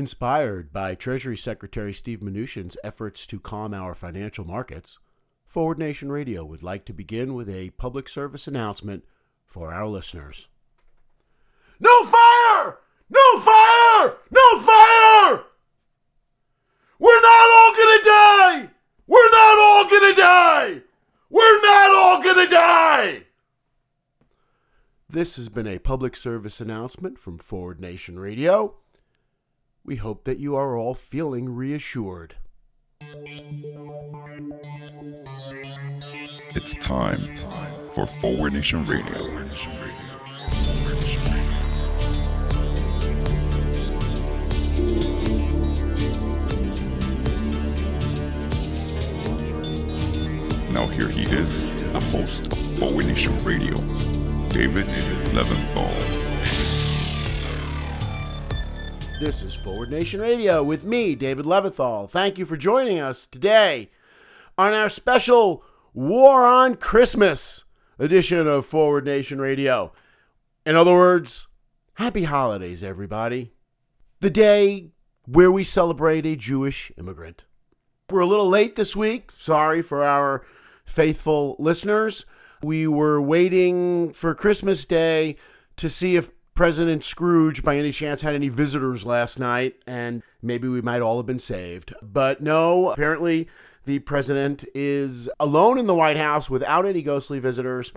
[0.00, 4.98] Inspired by Treasury Secretary Steve Mnuchin's efforts to calm our financial markets,
[5.44, 9.04] Forward Nation Radio would like to begin with a public service announcement
[9.44, 10.48] for our listeners.
[11.78, 12.78] No fire!
[13.10, 14.16] No fire!
[14.30, 15.44] No fire!
[16.98, 18.70] We're not all gonna die!
[19.06, 20.82] We're not all gonna die!
[21.28, 23.24] We're not all gonna die!
[25.10, 28.79] This has been a public service announcement from Forward Nation Radio.
[29.84, 32.36] We hope that you are all feeling reassured.
[36.54, 37.18] It's time
[37.90, 39.46] for Forward Nation Radio.
[50.70, 53.76] Now here he is, the host of Forward Nation Radio,
[54.50, 54.86] David
[55.32, 56.19] Leventhal.
[59.20, 62.08] This is Forward Nation Radio with me, David Leventhal.
[62.08, 63.90] Thank you for joining us today
[64.56, 67.64] on our special War on Christmas
[67.98, 69.92] edition of Forward Nation Radio.
[70.64, 71.48] In other words,
[71.96, 73.52] happy holidays, everybody.
[74.20, 74.92] The day
[75.26, 77.44] where we celebrate a Jewish immigrant.
[78.08, 79.32] We're a little late this week.
[79.36, 80.46] Sorry for our
[80.86, 82.24] faithful listeners.
[82.62, 85.36] We were waiting for Christmas Day
[85.76, 90.68] to see if President Scrooge, by any chance, had any visitors last night, and maybe
[90.68, 91.94] we might all have been saved.
[92.02, 93.48] But no, apparently
[93.84, 97.92] the president is alone in the White House without any ghostly visitors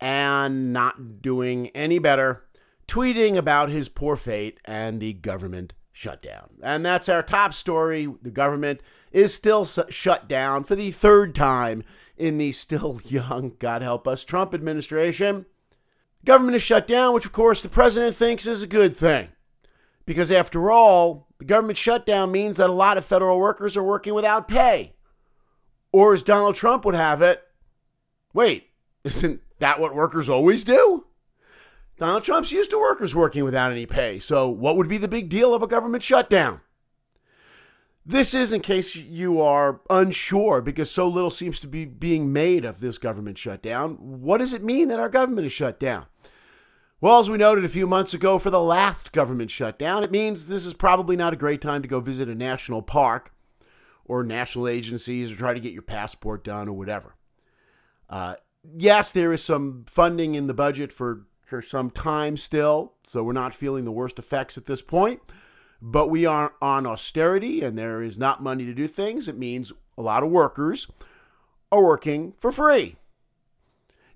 [0.00, 2.44] and not doing any better,
[2.88, 6.50] tweeting about his poor fate and the government shutdown.
[6.62, 8.08] And that's our top story.
[8.22, 8.80] The government
[9.12, 11.84] is still shut down for the third time
[12.16, 15.46] in the still young, God help us, Trump administration.
[16.24, 19.28] Government is shut down, which of course the president thinks is a good thing.
[20.04, 24.12] Because after all, the government shutdown means that a lot of federal workers are working
[24.12, 24.94] without pay.
[25.92, 27.42] Or as Donald Trump would have it,
[28.34, 28.70] wait,
[29.04, 31.06] isn't that what workers always do?
[31.96, 35.28] Donald Trump's used to workers working without any pay, so what would be the big
[35.28, 36.62] deal of a government shutdown?
[38.06, 42.64] This is in case you are unsure, because so little seems to be being made
[42.64, 43.96] of this government shutdown.
[44.00, 46.06] What does it mean that our government is shut down?
[47.00, 50.48] Well, as we noted a few months ago for the last government shutdown, it means
[50.48, 53.32] this is probably not a great time to go visit a national park
[54.04, 57.14] or national agencies or try to get your passport done or whatever.
[58.08, 58.34] Uh,
[58.76, 63.32] yes, there is some funding in the budget for, for some time still, so we're
[63.32, 65.20] not feeling the worst effects at this point
[65.80, 69.72] but we are on austerity and there is not money to do things, it means
[69.96, 70.86] a lot of workers
[71.72, 72.96] are working for free.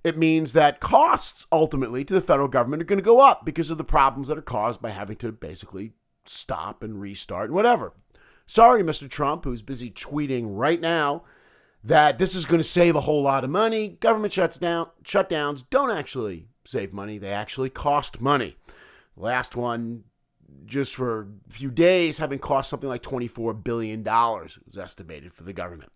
[0.05, 3.71] It means that costs ultimately to the federal government are going to go up because
[3.71, 5.93] of the problems that are caused by having to basically
[6.25, 7.91] stop and restart and whatever.
[8.45, 9.09] Sorry, Mr.
[9.09, 11.23] Trump, who's busy tweeting right now
[11.83, 13.97] that this is going to save a whole lot of money.
[13.99, 18.57] Government shuts down, shutdowns don't actually save money, they actually cost money.
[19.17, 20.03] Last one
[20.67, 25.53] just for a few days, having cost something like $24 billion, was estimated for the
[25.53, 25.91] government.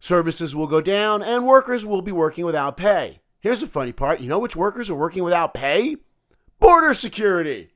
[0.00, 3.20] Services will go down, and workers will be working without pay.
[3.40, 5.96] Here's the funny part you know which workers are working without pay?
[6.58, 7.70] Border security.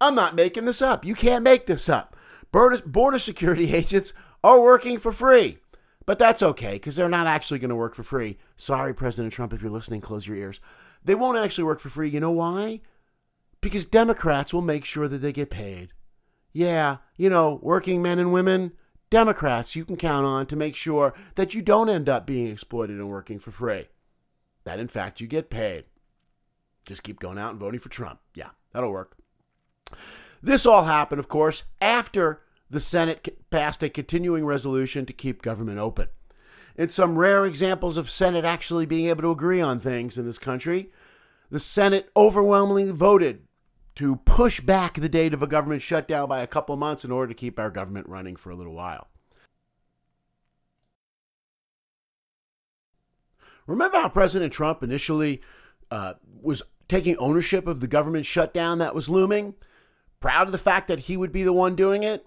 [0.00, 1.04] I'm not making this up.
[1.04, 2.16] You can't make this up.
[2.52, 5.58] Border, border security agents are working for free.
[6.06, 8.38] But that's okay because they're not actually going to work for free.
[8.56, 10.60] Sorry, President Trump, if you're listening, close your ears.
[11.04, 12.08] They won't actually work for free.
[12.08, 12.80] You know why?
[13.60, 15.92] because Democrats will make sure that they get paid.
[16.52, 18.72] Yeah, you know, working men and women,
[19.10, 22.96] Democrats you can count on to make sure that you don't end up being exploited
[22.96, 23.88] and working for free.
[24.64, 25.84] That in fact you get paid.
[26.86, 28.20] Just keep going out and voting for Trump.
[28.34, 29.16] Yeah, that'll work.
[30.42, 35.78] This all happened, of course, after the Senate passed a continuing resolution to keep government
[35.78, 36.08] open.
[36.76, 40.38] In some rare examples of Senate actually being able to agree on things in this
[40.38, 40.92] country,
[41.50, 43.47] the Senate overwhelmingly voted
[43.98, 47.26] to push back the date of a government shutdown by a couple months in order
[47.26, 49.08] to keep our government running for a little while.
[53.66, 55.42] Remember how President Trump initially
[55.90, 59.54] uh, was taking ownership of the government shutdown that was looming?
[60.20, 62.24] Proud of the fact that he would be the one doing it?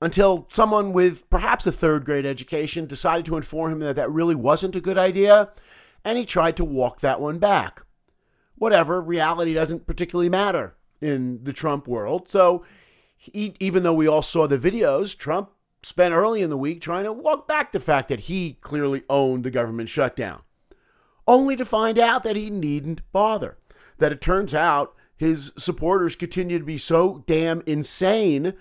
[0.00, 4.34] Until someone with perhaps a third grade education decided to inform him that that really
[4.34, 5.50] wasn't a good idea,
[6.04, 7.82] and he tried to walk that one back.
[8.56, 12.28] Whatever, reality doesn't particularly matter in the Trump world.
[12.28, 12.64] So
[13.16, 15.50] he, even though we all saw the videos, Trump
[15.82, 19.44] spent early in the week trying to walk back the fact that he clearly owned
[19.44, 20.42] the government shutdown,
[21.26, 23.56] only to find out that he needn't bother.
[23.98, 28.54] That it turns out his supporters continue to be so damn insane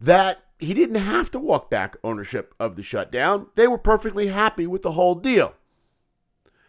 [0.00, 3.46] that he didn't have to walk back ownership of the shutdown.
[3.54, 5.54] They were perfectly happy with the whole deal.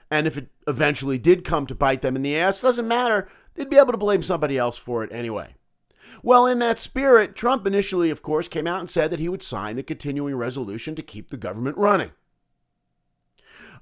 [0.09, 3.29] And if it eventually did come to bite them in the ass, doesn't matter.
[3.55, 5.55] They'd be able to blame somebody else for it anyway.
[6.23, 9.43] Well, in that spirit, Trump initially, of course, came out and said that he would
[9.43, 12.11] sign the continuing resolution to keep the government running.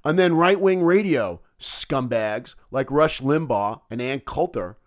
[0.06, 4.78] And then right wing radio scumbags like Rush Limbaugh and Ann Coulter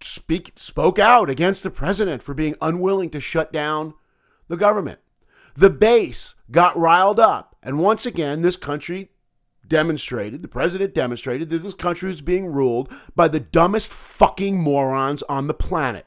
[0.00, 3.94] speak, spoke out against the president for being unwilling to shut down
[4.48, 5.00] the government.
[5.54, 7.56] The base got riled up.
[7.62, 9.10] And once again, this country
[9.66, 15.22] demonstrated, the president demonstrated that this country was being ruled by the dumbest fucking morons
[15.24, 16.06] on the planet.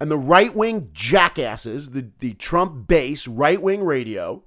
[0.00, 4.42] And the right wing jackasses, the, the Trump base right wing radio,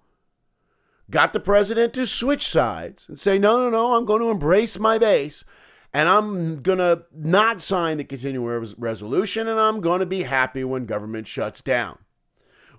[1.10, 4.78] got the president to switch sides and say, no, no, no, I'm going to embrace
[4.78, 5.44] my base
[5.94, 10.64] and I'm going to not sign the continuing resolution and I'm going to be happy
[10.64, 11.98] when government shuts down.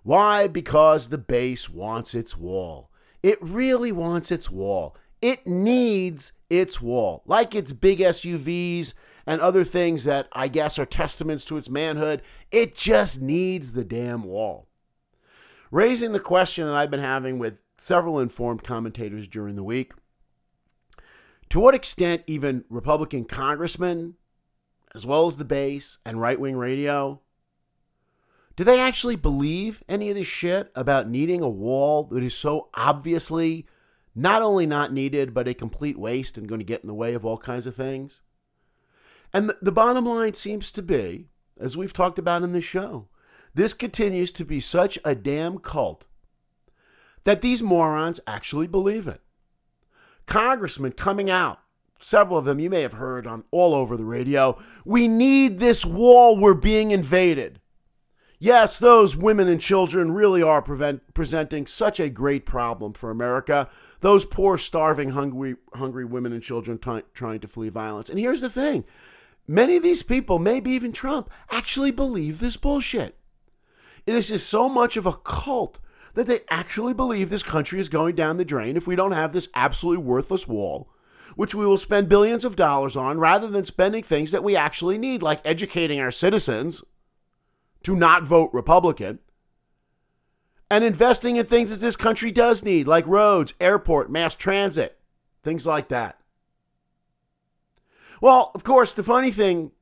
[0.02, 0.46] Why?
[0.46, 2.90] Because the base wants its wall.
[3.22, 4.96] It really wants its wall.
[5.22, 8.94] It needs its wall, like its big SUVs
[9.26, 12.22] and other things that I guess are testaments to its manhood.
[12.50, 14.68] It just needs the damn wall.
[15.70, 19.92] Raising the question that I've been having with several informed commentators during the week
[21.50, 24.14] to what extent even Republican congressmen,
[24.94, 27.20] as well as the base and right wing radio,
[28.56, 32.68] do they actually believe any of this shit about needing a wall that is so
[32.74, 33.66] obviously
[34.14, 37.14] not only not needed, but a complete waste and going to get in the way
[37.14, 38.20] of all kinds of things?
[39.32, 41.28] And the, the bottom line seems to be,
[41.58, 43.08] as we've talked about in this show,
[43.54, 46.06] this continues to be such a damn cult
[47.24, 49.20] that these morons actually believe it.
[50.26, 51.60] Congressmen coming out,
[52.00, 55.84] several of them you may have heard on all over the radio, we need this
[55.84, 57.60] wall, we're being invaded.
[58.42, 63.68] Yes, those women and children really are prevent, presenting such a great problem for America.
[64.00, 68.08] Those poor, starving, hungry, hungry women and children t- trying to flee violence.
[68.08, 68.84] And here's the thing
[69.46, 73.14] many of these people, maybe even Trump, actually believe this bullshit.
[74.06, 75.78] This is so much of a cult
[76.14, 79.34] that they actually believe this country is going down the drain if we don't have
[79.34, 80.88] this absolutely worthless wall,
[81.36, 84.96] which we will spend billions of dollars on rather than spending things that we actually
[84.96, 86.82] need, like educating our citizens
[87.84, 89.18] to not vote Republican
[90.70, 94.98] and investing in things that this country does need, like roads, airport, mass transit,
[95.42, 96.18] things like that.
[98.20, 99.72] Well, of course, the funny thing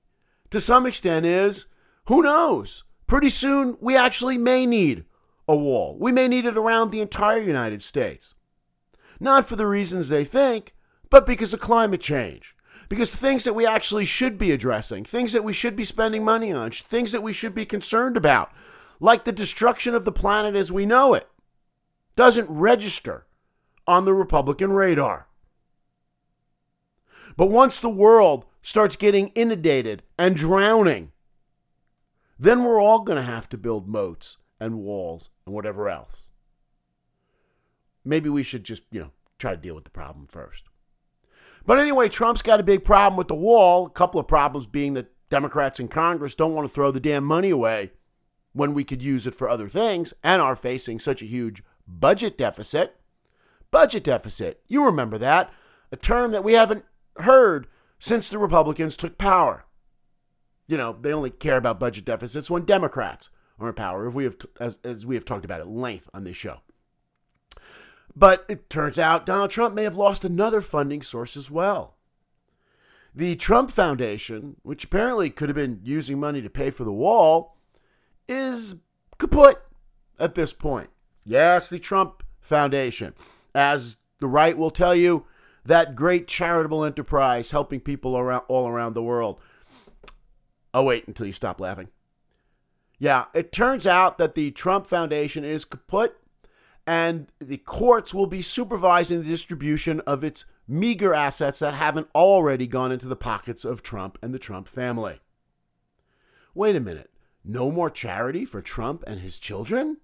[0.51, 1.67] to some extent is
[2.07, 2.85] who knows?
[3.07, 5.05] Pretty soon, we actually may need
[5.47, 5.97] a wall.
[5.99, 8.35] We may need it around the entire United States.
[9.21, 10.75] Not for the reasons they think,
[11.11, 12.55] but because of climate change.
[12.89, 16.53] Because things that we actually should be addressing, things that we should be spending money
[16.53, 18.51] on, things that we should be concerned about,
[18.99, 21.29] like the destruction of the planet as we know it,
[22.17, 23.27] doesn't register
[23.87, 25.29] on the Republican radar.
[27.37, 31.13] But once the world starts getting inundated and drowning,
[32.39, 36.27] then we're all going to have to build moats and walls and whatever else.
[38.05, 40.68] Maybe we should just, you know, try to deal with the problem first.
[41.69, 43.85] But anyway, Trump's got a big problem with the wall.
[43.85, 47.25] A couple of problems being that Democrats in Congress don't want to throw the damn
[47.25, 47.93] money away
[48.55, 52.39] when we could use it for other things and are facing such a huge budget
[52.39, 52.97] deficit.
[53.71, 54.63] Budget deficit.
[54.67, 55.53] You remember that.
[55.93, 56.87] A term that we haven't
[57.19, 57.67] heard
[57.99, 59.67] since the Republicans took power.
[60.69, 64.37] You know, they only care about budget deficits when Democrats are in power, we have
[64.59, 66.61] as, as we have talked about at length on this show.
[68.19, 71.95] But it turns out Donald Trump may have lost another funding source as well.
[73.15, 77.57] The Trump Foundation, which apparently could have been using money to pay for the wall,
[78.29, 78.77] is
[79.19, 79.63] kaput
[80.19, 80.91] at this point.
[81.25, 83.15] Yes, the Trump Foundation,
[83.55, 85.25] as the right will tell you,
[85.65, 89.39] that great charitable enterprise helping people around all around the world.
[90.75, 91.89] Oh, wait until you stop laughing.
[92.99, 96.17] Yeah, it turns out that the Trump Foundation is kaput,
[96.89, 102.67] and the courts will be supervising the distribution of its meager assets that haven't already
[102.67, 105.21] gone into the pockets of Trump and the Trump family.
[106.55, 107.11] Wait a minute.
[107.45, 109.99] No more charity for Trump and his children?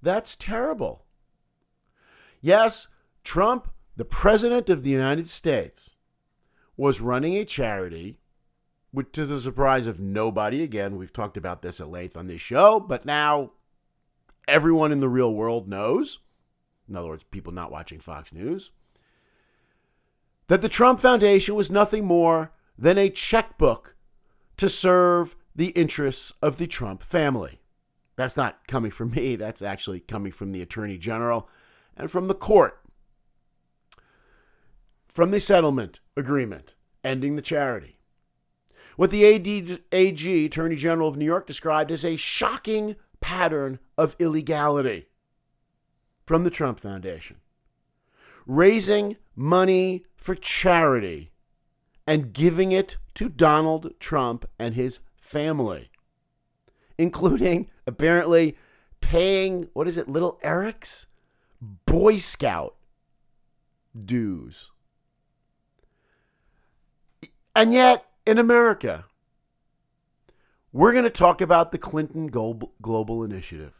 [0.00, 1.04] That's terrible.
[2.40, 2.88] Yes,
[3.24, 5.96] Trump, the President of the United States,
[6.78, 8.20] was running a charity
[8.90, 10.62] which to the surprise of nobody.
[10.62, 13.50] Again, we've talked about this at length on this show, but now
[14.48, 16.18] everyone in the real world knows,
[16.88, 18.70] in other words, people not watching Fox News,
[20.48, 23.96] that the Trump Foundation was nothing more than a checkbook
[24.56, 27.60] to serve the interests of the Trump family.
[28.16, 31.48] That's not coming from me, that's actually coming from the Attorney General
[31.96, 32.78] and from the court.
[35.08, 37.98] From the settlement agreement ending the charity.
[38.96, 44.16] What the AD, AG, Attorney General of New York, described as a shocking pattern of
[44.18, 45.06] illegality
[46.26, 47.38] from the Trump Foundation.
[48.46, 51.32] Raising money for charity
[52.06, 55.90] and giving it to Donald Trump and his family,
[56.98, 58.56] including apparently
[59.00, 61.06] paying, what is it, little Eric's
[61.86, 62.74] Boy Scout
[64.04, 64.70] dues.
[67.54, 69.04] And yet, in America,
[70.72, 73.74] we're going to talk about the Clinton Global Initiative.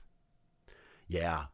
[1.09, 1.45] Yeah,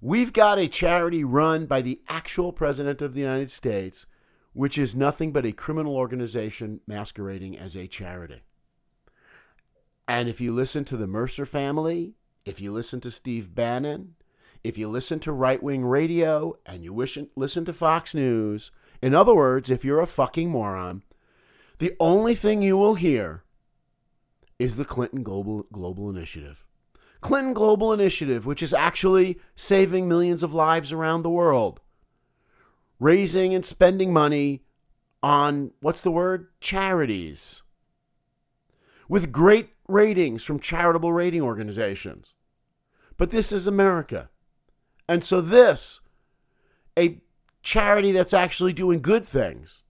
[0.00, 4.06] we've got a charity run by the actual President of the United States,
[4.52, 8.42] which is nothing but a criminal organization masquerading as a charity.
[10.08, 12.14] And if you listen to the Mercer family,
[12.44, 14.14] if you listen to Steve Bannon,
[14.64, 19.14] if you listen to right wing radio, and you wish, listen to Fox News, in
[19.14, 21.02] other words, if you're a fucking moron,
[21.78, 23.44] the only thing you will hear
[24.58, 26.64] is the Clinton Global, Global Initiative.
[27.20, 31.80] Clinton Global Initiative, which is actually saving millions of lives around the world,
[33.00, 34.62] raising and spending money
[35.22, 36.48] on what's the word?
[36.60, 37.62] Charities.
[39.08, 42.34] With great ratings from charitable rating organizations.
[43.16, 44.28] But this is America.
[45.08, 46.00] And so, this,
[46.96, 47.20] a
[47.62, 49.82] charity that's actually doing good things,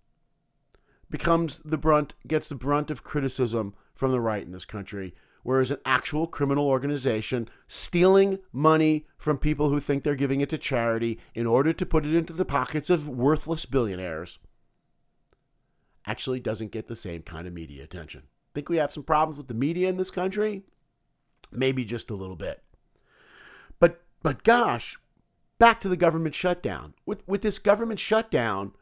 [1.11, 5.71] becomes the brunt, gets the brunt of criticism from the right in this country, whereas
[5.71, 11.19] an actual criminal organization stealing money from people who think they're giving it to charity
[11.35, 14.39] in order to put it into the pockets of worthless billionaires
[16.07, 18.23] actually doesn't get the same kind of media attention.
[18.55, 20.63] Think we have some problems with the media in this country?
[21.51, 22.63] Maybe just a little bit.
[23.79, 24.99] But but gosh,
[25.59, 26.95] back to the government shutdown.
[27.05, 28.73] With with this government shutdown,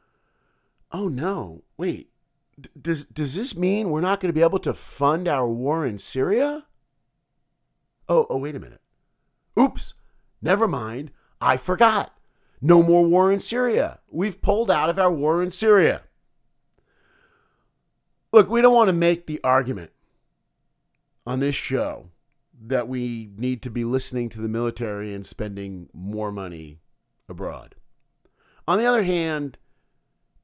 [0.92, 2.10] oh no, wait
[2.80, 5.98] does does this mean we're not going to be able to fund our war in
[5.98, 6.66] Syria?
[8.08, 8.80] Oh, oh, wait a minute.
[9.58, 9.94] Oops.
[10.40, 11.10] Never mind.
[11.40, 12.16] I forgot.
[12.60, 14.00] No more war in Syria.
[14.08, 16.02] We've pulled out of our war in Syria.
[18.32, 19.90] Look, we don't want to make the argument
[21.26, 22.10] on this show
[22.66, 26.80] that we need to be listening to the military and spending more money
[27.28, 27.74] abroad.
[28.66, 29.58] On the other hand,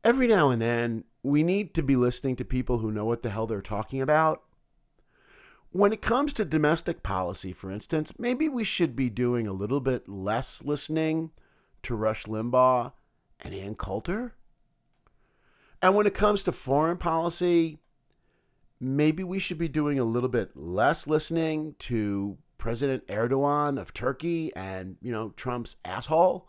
[0.04, 3.30] every now and then we need to be listening to people who know what the
[3.30, 4.42] hell they're talking about.
[5.70, 9.80] When it comes to domestic policy, for instance, maybe we should be doing a little
[9.80, 11.30] bit less listening
[11.84, 12.92] to Rush Limbaugh
[13.40, 14.34] and Ann Coulter.
[15.80, 17.78] And when it comes to foreign policy,
[18.78, 24.52] maybe we should be doing a little bit less listening to President Erdogan of Turkey
[24.54, 26.48] and, you know, Trump's asshole.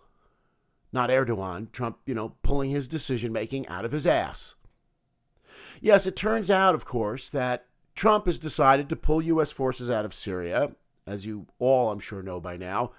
[0.92, 4.53] Not Erdogan, Trump, you know, pulling his decision making out of his ass.
[5.84, 9.52] Yes, it turns out, of course, that Trump has decided to pull U.S.
[9.52, 10.72] forces out of Syria,
[11.06, 12.94] as you all, I'm sure, know by now,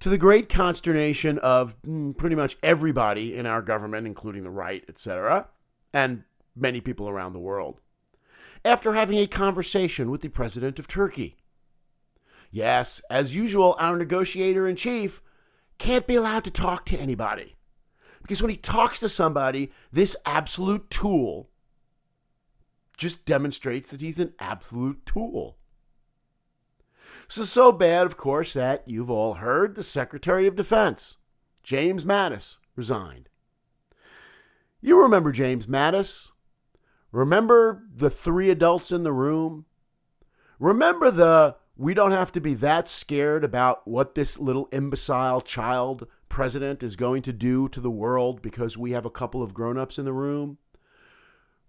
[0.00, 4.82] to the great consternation of mm, pretty much everybody in our government, including the right,
[4.88, 5.48] etc.,
[5.92, 6.24] and
[6.56, 7.80] many people around the world,
[8.64, 11.36] after having a conversation with the president of Turkey.
[12.50, 15.20] Yes, as usual, our negotiator in chief
[15.76, 17.56] can't be allowed to talk to anybody.
[18.22, 21.50] Because when he talks to somebody, this absolute tool
[23.02, 25.58] just demonstrates that he's an absolute tool.
[27.26, 31.16] So, so bad, of course, that you've all heard the Secretary of Defense,
[31.64, 33.28] James Mattis, resigned.
[34.80, 36.30] You remember James Mattis?
[37.10, 39.66] Remember the three adults in the room?
[40.60, 46.06] Remember the we don't have to be that scared about what this little imbecile child
[46.28, 49.76] president is going to do to the world because we have a couple of grown
[49.76, 50.58] ups in the room?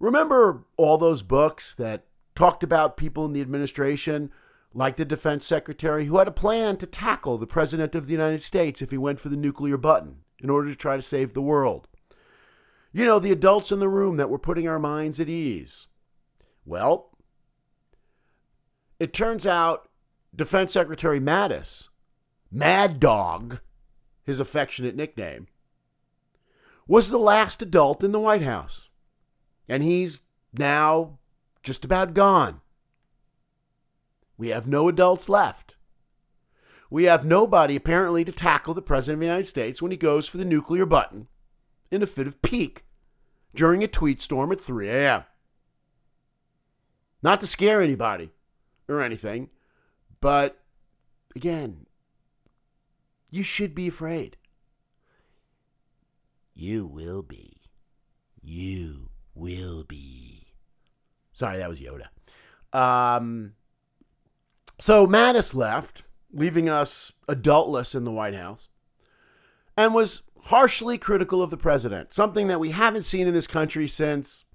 [0.03, 2.03] Remember all those books that
[2.35, 4.31] talked about people in the administration,
[4.73, 8.43] like the defense secretary, who had a plan to tackle the president of the United
[8.43, 11.41] States if he went for the nuclear button in order to try to save the
[11.41, 11.87] world?
[12.91, 15.87] You know, the adults in the room that were putting our minds at ease.
[16.65, 17.17] Well,
[18.99, 19.87] it turns out
[20.35, 21.87] Defense Secretary Mattis,
[22.51, 23.61] Mad Dog,
[24.25, 25.47] his affectionate nickname,
[26.89, 28.89] was the last adult in the White House
[29.67, 30.21] and he's
[30.53, 31.19] now
[31.61, 32.61] just about gone.
[34.37, 35.75] We have no adults left.
[36.89, 40.27] We have nobody apparently to tackle the President of the United States when he goes
[40.27, 41.27] for the nuclear button
[41.89, 42.83] in a fit of pique
[43.55, 45.23] during a tweet storm at 3 a.m.
[47.21, 48.31] Not to scare anybody
[48.87, 49.49] or anything,
[50.21, 50.59] but
[51.35, 51.85] again,
[53.31, 54.37] you should be afraid.
[56.53, 57.61] You will be.
[58.41, 60.47] You will be.
[61.31, 62.07] Sorry, that was Yoda.
[62.77, 63.53] Um,
[64.79, 68.67] so Mattis left, leaving us adultless in the White House,
[69.77, 73.87] and was harshly critical of the president, something that we haven't seen in this country
[73.87, 74.45] since,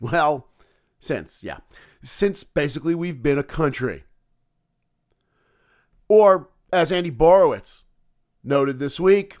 [0.00, 0.48] well,
[0.98, 1.58] since, yeah,
[2.02, 4.04] since basically we've been a country.
[6.08, 7.84] Or, as Andy Borowitz
[8.44, 9.36] noted this week,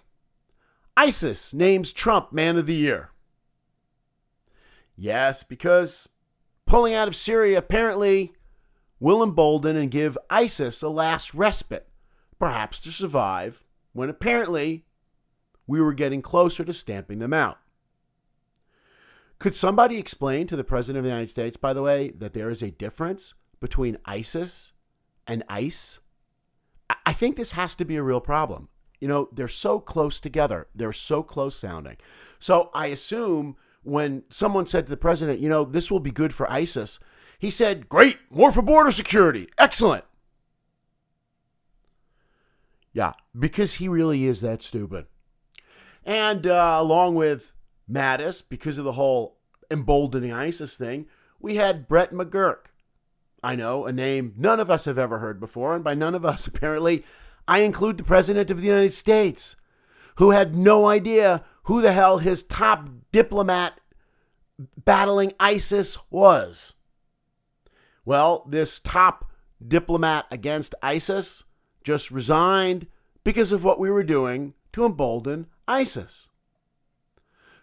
[0.96, 3.10] ISIS names Trump Man of the Year.
[4.96, 6.08] Yes, because
[6.64, 8.32] pulling out of Syria apparently
[8.98, 11.88] will embolden and give ISIS a last respite,
[12.38, 13.62] perhaps to survive,
[13.92, 14.86] when apparently
[15.66, 17.58] we were getting closer to stamping them out.
[19.38, 22.48] Could somebody explain to the President of the United States, by the way, that there
[22.48, 24.72] is a difference between ISIS
[25.26, 26.00] and ICE?
[27.04, 28.68] I think this has to be a real problem.
[28.98, 31.98] You know, they're so close together, they're so close sounding.
[32.38, 33.56] So I assume
[33.86, 36.98] when someone said to the president, you know, this will be good for ISIS,
[37.38, 40.04] he said, great, more for border security, excellent.
[42.92, 45.06] Yeah, because he really is that stupid.
[46.04, 47.52] And uh, along with
[47.90, 49.38] Mattis, because of the whole
[49.70, 51.06] emboldening ISIS thing,
[51.38, 52.66] we had Brett McGurk.
[53.42, 56.24] I know, a name none of us have ever heard before, and by none of
[56.24, 57.04] us, apparently,
[57.46, 59.54] I include the President of the United States,
[60.16, 63.80] who had no idea who the hell his top diplomat
[64.84, 66.74] battling ISIS was.
[68.04, 69.30] Well, this top
[69.66, 71.44] diplomat against ISIS
[71.82, 72.86] just resigned
[73.24, 76.28] because of what we were doing to embolden ISIS.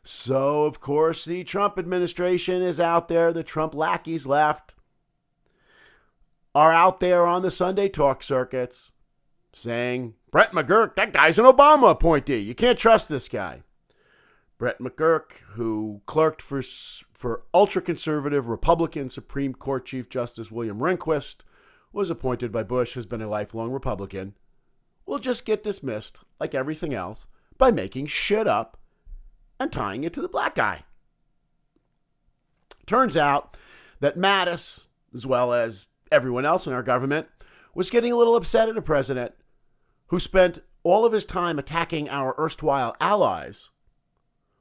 [0.03, 3.31] So, of course, the Trump administration is out there.
[3.31, 4.75] The Trump lackeys left
[6.53, 8.91] are out there on the Sunday talk circuits
[9.53, 12.39] saying, Brett McGurk, that guy's an Obama appointee.
[12.39, 13.63] You can't trust this guy.
[14.57, 16.61] Brett McGurk, who clerked for,
[17.13, 21.37] for ultra conservative Republican Supreme Court Chief Justice William Rehnquist,
[21.91, 24.35] was appointed by Bush, has been a lifelong Republican,
[25.05, 27.25] will just get dismissed, like everything else,
[27.57, 28.77] by making shit up
[29.59, 30.83] and tying it to the black guy.
[32.85, 33.55] Turns out
[33.99, 37.27] that Mattis, as well as everyone else in our government,
[37.73, 39.33] was getting a little upset at a president
[40.07, 43.69] who spent all of his time attacking our erstwhile allies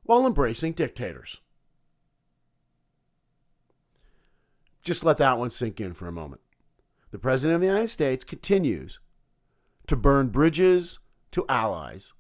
[0.05, 1.41] while embracing dictators.
[4.83, 6.41] Just let that one sink in for a moment.
[7.13, 8.99] The President of the United States continues
[9.87, 10.99] to burn bridges
[11.33, 12.13] to allies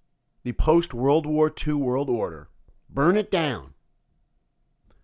[0.44, 2.48] the post World War II world order,
[2.90, 3.74] burn it down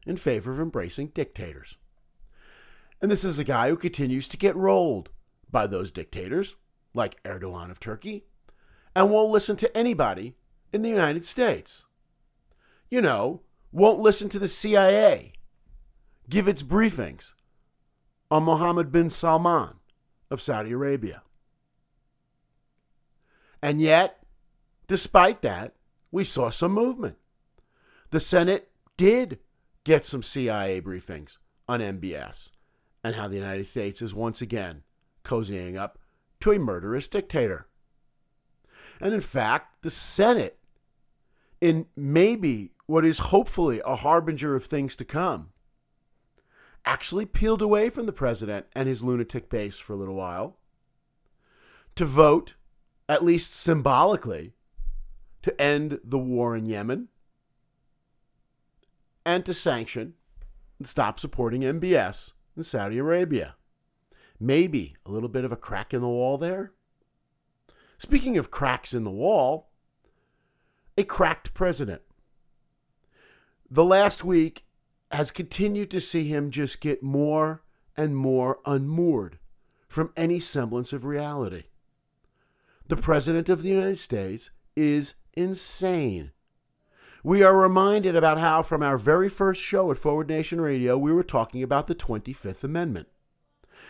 [0.05, 1.77] in favor of embracing dictators.
[3.01, 5.11] And this is a guy who continues to get rolled
[5.51, 6.57] by those dictators,
[6.93, 8.25] like Erdogan of Turkey,
[8.95, 10.35] and won't listen to anybody
[10.73, 11.85] in the United States.
[12.91, 15.33] You know, won't listen to the CIA
[16.29, 17.35] give its briefings
[18.31, 19.75] on Mohammed bin Salman
[20.31, 21.23] of Saudi Arabia.
[23.63, 24.19] And yet,
[24.89, 25.75] Despite that,
[26.11, 27.19] we saw some movement.
[28.11, 29.39] The Senate did
[29.85, 31.37] get some CIA briefings
[31.69, 32.51] on MBS
[33.05, 34.83] and how the United States is once again
[35.25, 35.99] cozying up
[36.41, 37.69] to a murderous dictator.
[38.99, 40.59] And in fact, the Senate,
[41.61, 45.51] in maybe what is hopefully a harbinger of things to come,
[46.87, 50.57] actually peeled away from the president and his lunatic base for a little while
[51.95, 52.55] to vote,
[53.07, 54.55] at least symbolically,
[55.43, 57.09] to end the war in Yemen
[59.27, 60.15] and to sanction
[60.79, 63.57] and stop supporting MBS in Saudi Arabia.
[64.41, 66.73] Maybe a little bit of a crack in the wall there.
[67.99, 69.69] Speaking of cracks in the wall,
[70.97, 72.01] a cracked president.
[73.71, 74.65] The last week
[75.11, 77.63] has continued to see him just get more
[77.97, 79.39] and more unmoored
[79.89, 81.65] from any semblance of reality.
[82.87, 86.33] The President of the United States is insane.
[87.23, 91.13] We are reminded about how, from our very first show at Forward Nation Radio, we
[91.13, 93.09] were talking about the 25th Amendment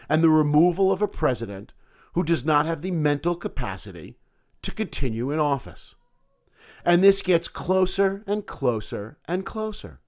[0.08, 1.72] and the removal of a president
[2.14, 4.18] who does not have the mental capacity
[4.62, 5.94] to continue in office.
[6.84, 10.00] And this gets closer and closer and closer.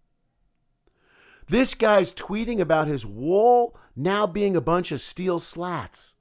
[1.49, 6.15] This guy's tweeting about his wall now being a bunch of steel slats.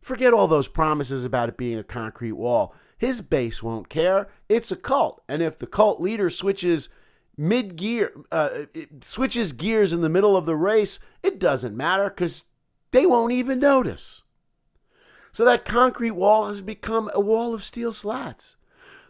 [0.00, 2.74] Forget all those promises about it being a concrete wall.
[2.96, 4.28] His base won't care.
[4.48, 5.22] It's a cult.
[5.28, 6.88] And if the cult leader switches
[7.36, 8.64] mid gear, uh,
[9.02, 12.44] switches gears in the middle of the race, it doesn't matter because
[12.92, 14.22] they won't even notice.
[15.32, 18.56] So that concrete wall has become a wall of steel slats.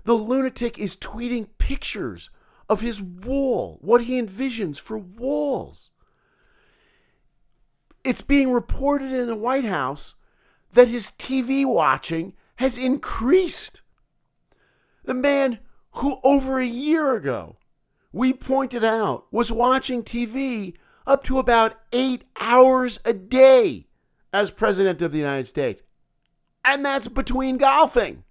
[0.07, 2.31] The lunatic is tweeting pictures
[2.69, 5.91] of his wall, what he envisions for walls.
[8.05, 10.15] It's being reported in the White House
[10.75, 13.81] that his TV watching has increased.
[15.05, 15.59] The man
[15.95, 17.57] who over a year ago
[18.13, 23.89] we pointed out was watching TV up to about eight hours a day
[24.33, 25.83] as President of the United States.
[26.65, 28.23] And that's between golfing.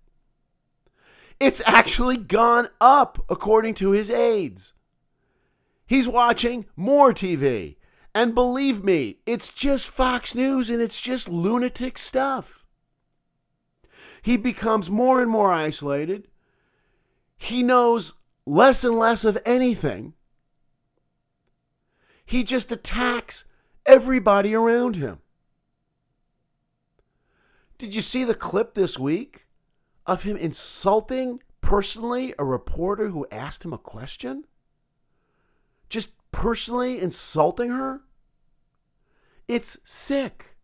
[1.39, 4.74] It's actually gone up, according to his aides.
[5.86, 7.76] He's watching more TV.
[8.13, 12.63] And believe me, it's just Fox News and it's just lunatic stuff.
[14.21, 16.30] He becomes more and more isolated.
[17.38, 18.13] He knows
[18.45, 20.13] less and less of anything.
[22.26, 23.43] He just attacks
[23.86, 25.19] everybody around him.
[27.78, 29.44] Did you see the clip this week
[30.06, 34.46] of him insulting personally a reporter who asked him a question?
[35.89, 38.02] Just personally insulting her?
[39.48, 40.58] It's sick.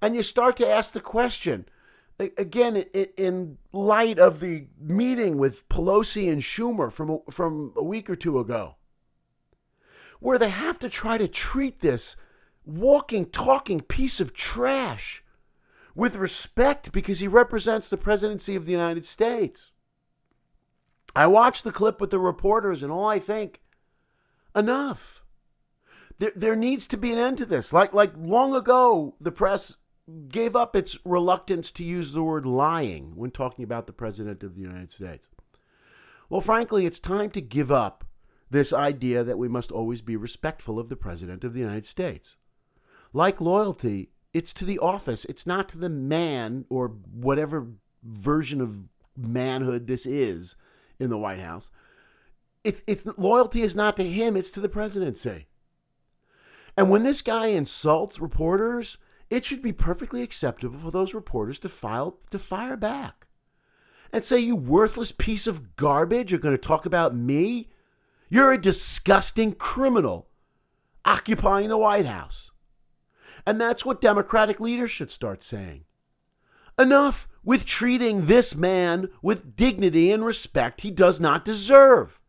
[0.00, 1.66] And you start to ask the question
[2.18, 8.16] again in light of the meeting with Pelosi and Schumer from from a week or
[8.16, 8.76] two ago
[10.20, 12.16] where they have to try to treat this
[12.64, 15.23] walking talking piece of trash
[15.94, 19.70] with respect because he represents the presidency of the United States.
[21.14, 23.60] I watched the clip with the reporters and all I think
[24.56, 25.22] enough.
[26.18, 27.72] There, there needs to be an end to this.
[27.72, 29.76] Like like long ago the press
[30.28, 34.54] gave up its reluctance to use the word lying when talking about the President of
[34.54, 35.28] the United States.
[36.28, 38.04] Well, frankly, it's time to give up
[38.50, 42.36] this idea that we must always be respectful of the President of the United States.
[43.12, 47.68] Like loyalty, it's to the office, it's not to the man or whatever
[48.02, 50.56] version of manhood this is
[50.98, 51.70] in the White House.
[52.64, 55.46] It's, it's loyalty is not to him, it's to the presidency.
[56.76, 58.98] And when this guy insults reporters,
[59.30, 63.26] it should be perfectly acceptable for those reporters to file to fire back
[64.12, 67.68] and say you worthless piece of garbage You're going to talk about me
[68.28, 70.28] you're a disgusting criminal
[71.04, 72.50] occupying the white house
[73.46, 75.84] and that's what democratic leaders should start saying
[76.78, 82.20] enough with treating this man with dignity and respect he does not deserve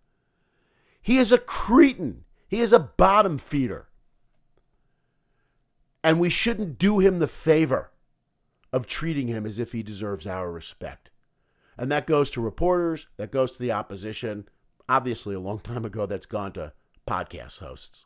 [1.01, 3.88] he is a cretin he is a bottom feeder
[6.06, 7.89] and we shouldn't do him the favor
[8.71, 11.10] of treating him as if he deserves our respect.
[11.78, 14.47] And that goes to reporters, that goes to the opposition.
[14.88, 16.73] Obviously, a long time ago, that's gone to
[17.08, 18.06] podcast hosts.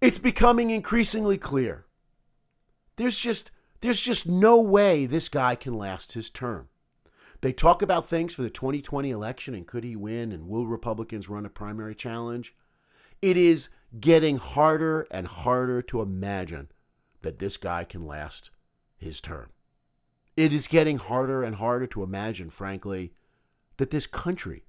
[0.00, 1.86] It's becoming increasingly clear.
[2.96, 6.68] There's just there's just no way this guy can last his term.
[7.40, 11.28] They talk about things for the 2020 election and could he win and will Republicans
[11.28, 12.54] run a primary challenge?
[13.22, 16.68] It is getting harder and harder to imagine
[17.22, 18.50] that this guy can last
[18.96, 19.50] his term.
[20.36, 23.12] It is getting harder and harder to imagine, frankly,
[23.76, 24.64] that this country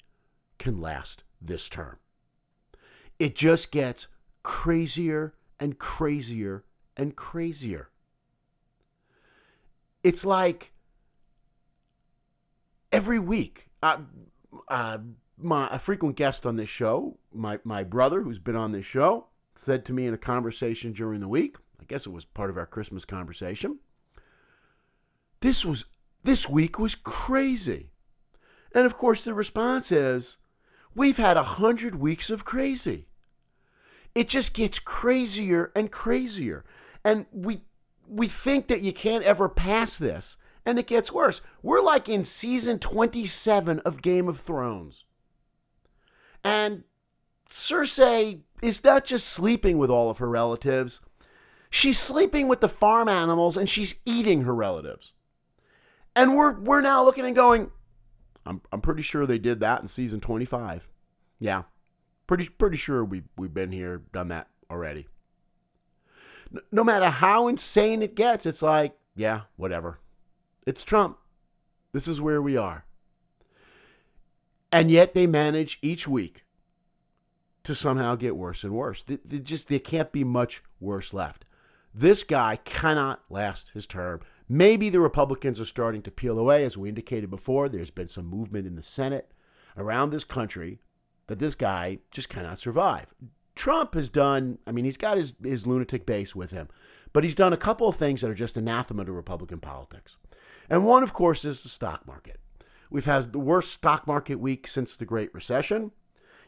[0.57, 1.97] can last this term.
[3.19, 4.07] It just gets
[4.43, 6.63] crazier and crazier
[6.95, 7.89] and crazier.
[10.03, 10.71] It's like
[12.91, 13.97] every week, uh,
[14.67, 14.99] uh,
[15.37, 19.27] my a frequent guest on this show, my my brother who's been on this show,
[19.55, 21.57] said to me in a conversation during the week.
[21.81, 23.79] I guess it was part of our Christmas conversation.
[25.41, 25.85] This was
[26.23, 27.91] this week was crazy.
[28.73, 30.37] And of course the response is
[30.95, 33.08] we've had a hundred weeks of crazy.
[34.15, 36.65] It just gets crazier and crazier.
[37.03, 37.61] And we
[38.07, 41.41] we think that you can't ever pass this, and it gets worse.
[41.61, 45.05] We're like in season 27 of Game of Thrones.
[46.43, 46.83] And
[47.49, 51.01] Cersei is not just sleeping with all of her relatives,
[51.69, 55.13] she's sleeping with the farm animals and she's eating her relatives.
[56.15, 57.71] And we're we're now looking and going,
[58.45, 60.87] I'm I'm pretty sure they did that in season 25.
[61.39, 61.63] Yeah.
[62.29, 65.07] Pretty pretty sure we we've been here, done that already.
[66.71, 69.97] No matter how insane it gets, it's like, yeah, whatever.
[70.67, 71.17] It's Trump.
[71.91, 72.85] This is where we are.
[74.71, 76.43] And yet they manage each week
[77.63, 79.01] to somehow get worse and worse.
[79.01, 81.45] They, they just there can't be much worse left.
[81.95, 84.19] This guy cannot last his term.
[84.47, 87.69] Maybe the Republicans are starting to peel away, as we indicated before.
[87.69, 89.31] There's been some movement in the Senate
[89.75, 90.77] around this country
[91.29, 93.13] that this guy just cannot survive.
[93.55, 96.67] Trump has done, I mean, he's got his, his lunatic base with him,
[97.13, 100.17] But he's done a couple of things that are just anathema to Republican politics.
[100.69, 102.39] And one, of course, is the stock market.
[102.91, 105.91] We've had the worst stock market week since the Great Recession.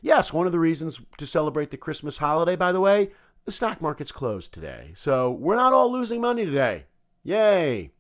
[0.02, 3.12] Yes, one of the reasons to celebrate the Christmas holiday, by the way,
[3.46, 4.94] the stock market's closed today.
[4.96, 6.86] So we're not all losing money today.
[7.24, 7.92] Yay.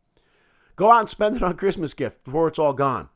[0.76, 3.10] Go out and spend it on Christmas gift before it's all gone.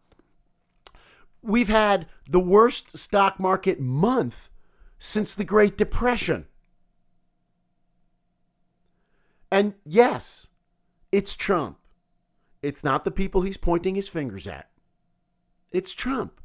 [1.45, 4.49] We've had the worst stock market month
[4.97, 6.47] since the Great Depression.
[9.51, 10.47] And yes,
[11.11, 11.77] it's Trump.
[12.63, 14.71] It's not the people he's pointing his fingers at.
[15.71, 16.41] It's Trump.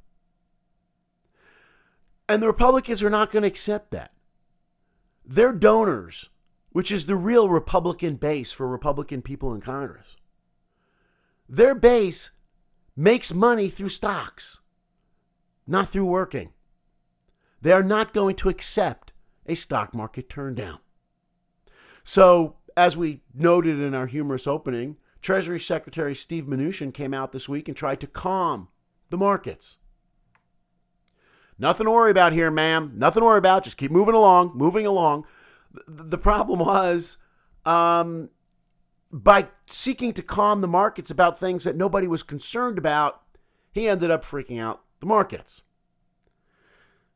[2.28, 4.12] And the Republicans are not going to accept that.
[5.24, 6.28] Their donors,
[6.72, 10.16] which is the real Republican base for Republican people in Congress,
[11.48, 12.30] their base
[12.94, 14.58] makes money through stocks,
[15.70, 16.50] not through working.
[17.62, 19.12] They are not going to accept
[19.46, 20.78] a stock market turn down.
[22.02, 27.48] So, as we noted in our humorous opening, Treasury Secretary Steve Mnuchin came out this
[27.48, 28.68] week and tried to calm
[29.11, 29.76] the markets.
[31.59, 32.92] Nothing to worry about here, ma'am.
[32.96, 33.64] Nothing to worry about.
[33.64, 35.26] Just keep moving along, moving along.
[35.87, 37.18] The problem was
[37.66, 38.30] um,
[39.12, 43.22] by seeking to calm the markets about things that nobody was concerned about,
[43.72, 45.62] he ended up freaking out the markets.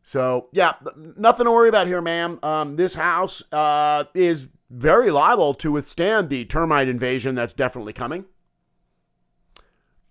[0.03, 0.75] So, yeah,
[1.17, 2.39] nothing to worry about here, ma'am.
[2.43, 8.27] Um, this house uh, is very liable to withstand the termite invasion that's definitely coming.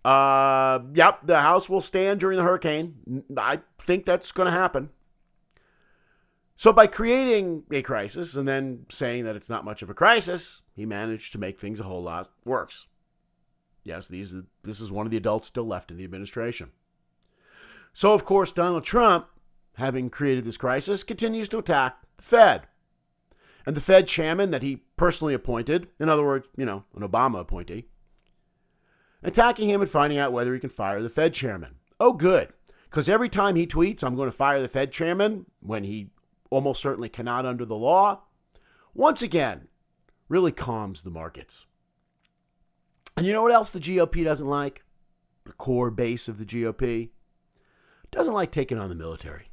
[0.04, 3.24] Uh, yep, the house will stand during the hurricane.
[3.38, 4.90] I think that's going to happen.
[6.58, 10.62] So, by creating a crisis and then saying that it's not much of a crisis,
[10.76, 12.88] he managed to make things a whole lot worse.
[13.84, 14.34] Yes, these
[14.64, 16.72] this is one of the adults still left in the administration.
[17.94, 19.28] So, of course, Donald Trump,
[19.76, 22.64] having created this crisis, continues to attack the Fed.
[23.66, 27.40] And the Fed chairman that he personally appointed, in other words, you know, an Obama
[27.40, 27.88] appointee,
[29.22, 31.76] attacking him and finding out whether he can fire the Fed chairman.
[32.00, 32.50] Oh, good.
[32.90, 36.10] Because every time he tweets, I'm going to fire the Fed chairman, when he
[36.50, 38.24] almost certainly cannot under the law,
[38.94, 39.68] once again,
[40.30, 41.66] really calms the markets.
[43.16, 44.84] And you know what else the GOP doesn't like?
[45.46, 47.10] The core base of the GOP
[48.14, 49.50] doesn't like taking on the military.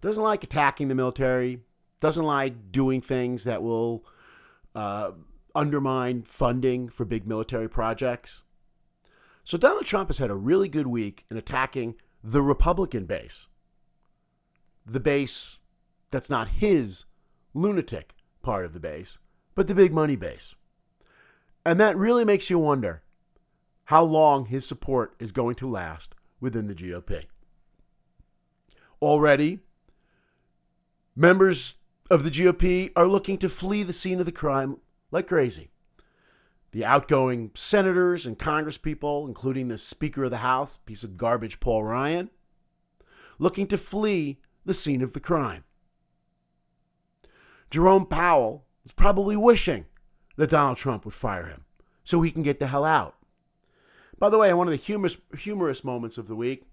[0.00, 1.60] Doesn't like attacking the military.
[2.00, 4.04] Doesn't like doing things that will
[4.74, 5.12] uh,
[5.54, 8.42] undermine funding for big military projects.
[9.44, 13.46] So Donald Trump has had a really good week in attacking the Republican base.
[14.86, 15.58] The base
[16.10, 17.04] that's not his
[17.54, 19.18] lunatic part of the base,
[19.54, 20.54] but the big money base.
[21.64, 23.02] And that really makes you wonder
[23.84, 27.26] how long his support is going to last within the GOP.
[29.02, 29.60] Already,
[31.16, 31.76] members
[32.10, 34.78] of the GOP are looking to flee the scene of the crime
[35.10, 35.70] like crazy.
[36.72, 41.84] The outgoing senators and congresspeople, including the Speaker of the House, piece of garbage Paul
[41.84, 42.30] Ryan,
[43.38, 45.64] looking to flee the scene of the crime.
[47.70, 49.86] Jerome Powell is probably wishing
[50.36, 51.64] that Donald Trump would fire him
[52.04, 53.16] so he can get the hell out.
[54.18, 56.64] By the way, one of the humorous, humorous moments of the week,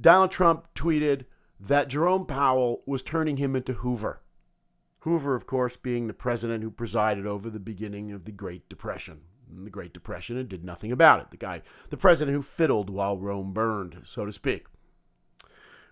[0.00, 1.24] Donald Trump tweeted
[1.60, 4.20] that Jerome Powell was turning him into Hoover.
[5.00, 9.20] Hoover, of course, being the president who presided over the beginning of the Great Depression.
[9.50, 11.30] The Great Depression and did nothing about it.
[11.30, 14.66] The guy, the president who fiddled while Rome burned, so to speak.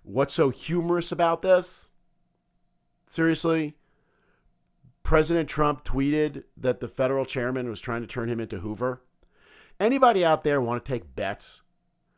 [0.03, 1.91] What's so humorous about this?
[3.07, 3.77] Seriously?
[5.03, 9.03] President Trump tweeted that the federal chairman was trying to turn him into Hoover.
[9.79, 11.63] Anybody out there want to take bets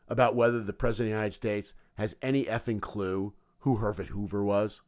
[0.08, 4.44] about whether the president of the United States has any effing clue who Herbert Hoover
[4.44, 4.80] was?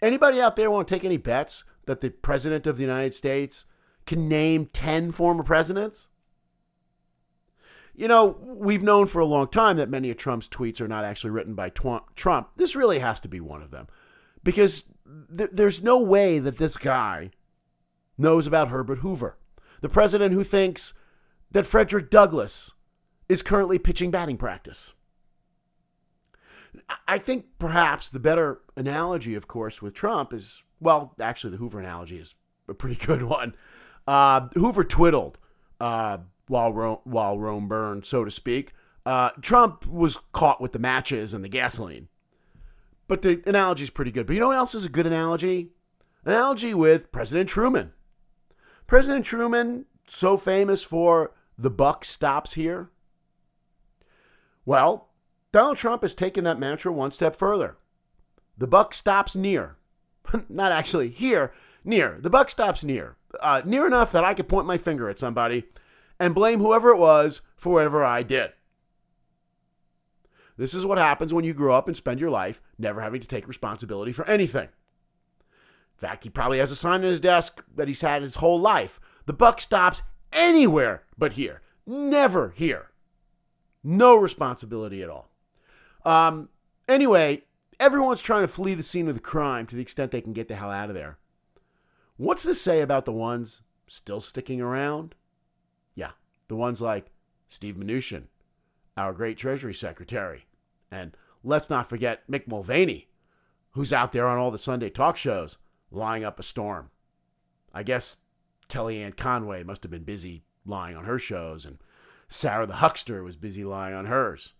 [0.00, 3.66] Anybody out there want to take any bets that the president of the United States
[4.06, 6.08] can name 10 former presidents?
[7.94, 11.04] You know, we've known for a long time that many of Trump's tweets are not
[11.04, 12.48] actually written by Trump.
[12.56, 13.86] This really has to be one of them.
[14.42, 14.84] Because
[15.36, 17.30] th- there's no way that this guy
[18.16, 19.36] knows about Herbert Hoover,
[19.82, 20.94] the president who thinks
[21.50, 22.72] that Frederick Douglass
[23.32, 24.92] is currently pitching batting practice.
[27.08, 31.80] I think perhaps the better analogy, of course, with Trump is well, actually, the Hoover
[31.80, 32.34] analogy is
[32.68, 33.54] a pretty good one.
[34.06, 35.38] Uh, Hoover twiddled
[35.80, 36.18] uh,
[36.48, 38.74] while Rome, while Rome burned, so to speak.
[39.06, 42.08] Uh, Trump was caught with the matches and the gasoline.
[43.08, 44.26] But the analogy is pretty good.
[44.26, 45.70] But you know what else is a good analogy?
[46.24, 47.92] Analogy with President Truman.
[48.86, 52.90] President Truman, so famous for the buck stops here.
[54.64, 55.08] Well,
[55.52, 57.76] Donald Trump has taken that mantra one step further.
[58.56, 59.76] The buck stops near.
[60.48, 61.52] Not actually here.
[61.84, 62.18] Near.
[62.20, 63.16] The buck stops near.
[63.40, 65.64] Uh, near enough that I could point my finger at somebody
[66.20, 68.52] and blame whoever it was for whatever I did.
[70.56, 73.28] This is what happens when you grow up and spend your life never having to
[73.28, 74.68] take responsibility for anything.
[74.68, 78.60] In fact, he probably has a sign on his desk that he's had his whole
[78.60, 79.00] life.
[79.26, 81.62] The buck stops anywhere but here.
[81.86, 82.91] Never here.
[83.84, 85.30] No responsibility at all.
[86.04, 86.48] Um,
[86.88, 87.44] anyway,
[87.80, 90.48] everyone's trying to flee the scene of the crime to the extent they can get
[90.48, 91.18] the hell out of there.
[92.16, 95.14] What's this say about the ones still sticking around?
[95.94, 96.12] Yeah,
[96.48, 97.10] the ones like
[97.48, 98.24] Steve Mnuchin,
[98.96, 100.46] our great Treasury Secretary,
[100.90, 103.08] and let's not forget Mick Mulvaney,
[103.72, 105.58] who's out there on all the Sunday talk shows
[105.90, 106.90] lying up a storm.
[107.74, 108.18] I guess
[108.68, 111.78] Kellyanne Conway must have been busy lying on her shows, and
[112.32, 114.54] Sarah the Huckster was busy lying on hers.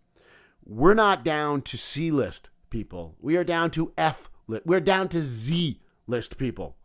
[0.64, 3.16] We're not down to C list people.
[3.20, 4.66] We are down to F list.
[4.66, 6.76] We're down to Z list people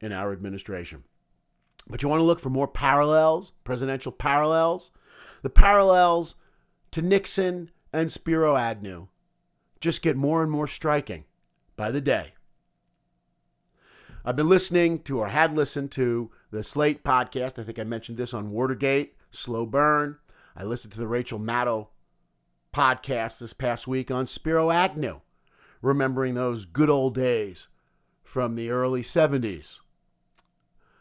[0.00, 1.04] in our administration.
[1.88, 4.90] But you want to look for more parallels, presidential parallels?
[5.42, 6.34] The parallels
[6.90, 9.08] to Nixon and Spiro Agnew
[9.80, 11.24] just get more and more striking
[11.76, 12.34] by the day.
[14.24, 17.58] I've been listening to, or had listened to, the Slate podcast.
[17.58, 20.18] I think I mentioned this on Watergate, Slow Burn.
[20.56, 21.88] I listened to the Rachel Maddow
[22.74, 25.20] podcast this past week on Spiro Agnew,
[25.80, 27.68] remembering those good old days
[28.22, 29.80] from the early 70s.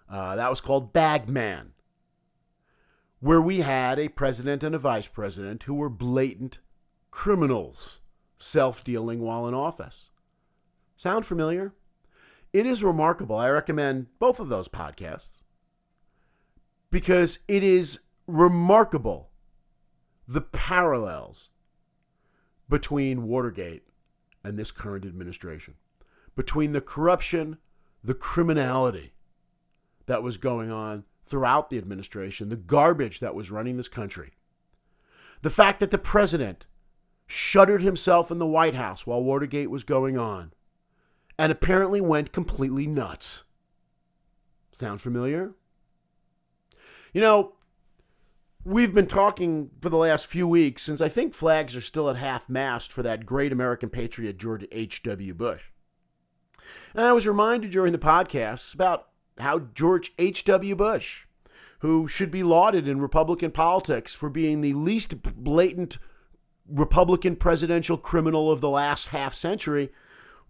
[0.10, 1.74] Uh, that was called Bagman,
[3.20, 6.60] where we had a president and a vice president who were blatant
[7.12, 8.00] criminals,
[8.38, 10.12] self dealing while in office.
[10.96, 11.74] Sound familiar?
[12.54, 13.36] It is remarkable.
[13.36, 15.42] I recommend both of those podcasts
[16.90, 19.30] because it is remarkable
[20.28, 21.50] the parallels
[22.70, 23.84] between Watergate
[24.44, 25.76] and this current administration,
[26.36, 27.58] between the corruption,
[28.04, 29.14] the criminality
[30.06, 34.34] that was going on throughout the administration, the garbage that was running this country,
[35.42, 36.66] the fact that the president
[37.26, 40.54] shuttered himself in the White House while Watergate was going on
[41.38, 43.44] and apparently went completely nuts.
[44.72, 45.52] Sound familiar?
[47.14, 47.54] You know,
[48.68, 52.18] we've been talking for the last few weeks since I think flags are still at
[52.18, 55.34] half mast for that great American patriot, George H.W.
[55.34, 55.70] Bush.
[56.94, 60.76] And I was reminded during the podcast about how George H.W.
[60.76, 61.28] Bush,
[61.80, 65.98] who should be lauded in Republican politics for being the least blatant
[66.68, 69.94] Republican presidential criminal of the last half century,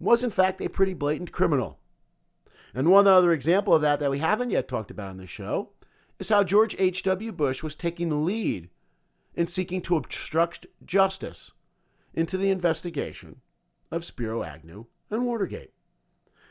[0.00, 1.78] was in fact a pretty blatant criminal.
[2.74, 5.70] And one other example of that that we haven't yet talked about on this show
[6.18, 7.32] is how George H.W.
[7.32, 8.70] Bush was taking the lead
[9.34, 11.52] in seeking to obstruct justice
[12.12, 13.36] into the investigation
[13.90, 15.72] of Spiro Agnew and Watergate.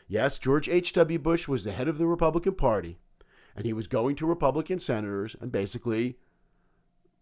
[0.08, 1.20] Yes, George H.W.
[1.20, 2.98] Bush was the head of the Republican Party,
[3.56, 6.18] and he was going to Republican senators and basically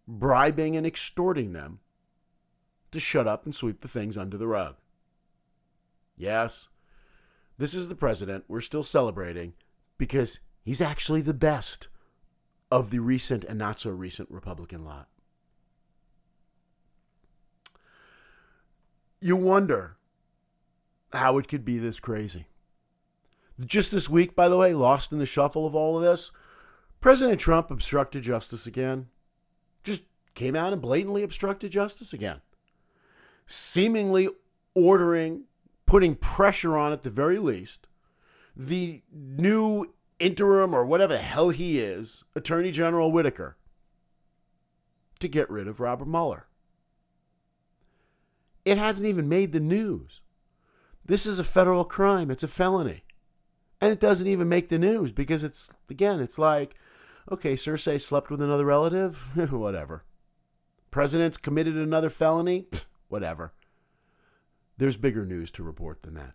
[0.08, 1.80] bribing and extorting them
[2.92, 4.76] to shut up and sweep the things under the rug.
[6.16, 6.70] Yes,
[7.58, 9.54] this is the president we're still celebrating
[9.98, 11.88] because he's actually the best
[12.76, 15.08] of the recent and not so recent Republican lot.
[19.22, 19.96] You wonder
[21.14, 22.48] how it could be this crazy.
[23.66, 26.34] Just this week, by the way, lost in the shuffle of all of this,
[27.00, 29.08] President Trump obstructed justice again.
[29.86, 32.42] Just came out and blatantly obstructed justice again.
[33.48, 34.28] Seemingly
[34.74, 35.46] ordering,
[35.86, 37.88] putting pressure on at the very least,
[38.54, 39.94] the new
[40.26, 43.58] interim or whatever the hell he is, Attorney General Whitaker,
[45.20, 46.48] to get rid of Robert Mueller.
[48.66, 50.22] It hasn't even made the news.
[51.06, 53.04] This is a federal crime, it's a felony.
[53.80, 56.74] And it doesn't even make the news because it's, again, it's like,
[57.32, 59.18] okay, Cersei slept with another relative?
[59.52, 60.04] whatever.
[60.90, 62.68] President's committed another felony?
[63.10, 63.54] whatever.
[64.78, 66.34] There's bigger news to report than that.